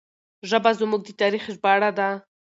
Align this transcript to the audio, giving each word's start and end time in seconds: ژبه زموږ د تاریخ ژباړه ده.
ژبه 0.49 0.71
زموږ 0.79 1.01
د 1.05 1.09
تاریخ 1.21 1.43
ژباړه 1.55 1.89
ده. 1.97 2.09